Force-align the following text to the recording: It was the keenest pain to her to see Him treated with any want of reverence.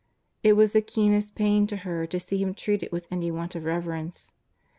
It 0.41 0.53
was 0.53 0.73
the 0.73 0.81
keenest 0.81 1.35
pain 1.35 1.67
to 1.67 1.75
her 1.77 2.07
to 2.07 2.19
see 2.19 2.39
Him 2.39 2.55
treated 2.55 2.91
with 2.91 3.05
any 3.11 3.29
want 3.29 3.53
of 3.53 3.65
reverence. 3.65 4.31